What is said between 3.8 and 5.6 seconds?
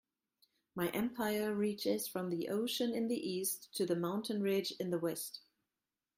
the mountain ridge in the West.